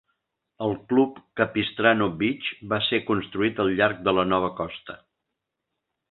[0.67, 4.97] El club Capistrano Beach va ser construït al llarg de la nova costa.